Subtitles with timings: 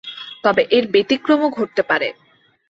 [0.43, 2.07] তবে এর ব্যতিক্রম ও ঘটতে পারে।